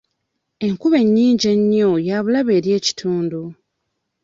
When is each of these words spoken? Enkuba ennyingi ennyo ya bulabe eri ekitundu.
Enkuba 0.65 0.97
ennyingi 1.03 1.45
ennyo 1.55 1.91
ya 2.07 2.17
bulabe 2.23 2.51
eri 2.57 2.69
ekitundu. 2.79 3.41